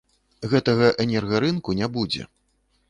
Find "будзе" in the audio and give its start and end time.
1.99-2.23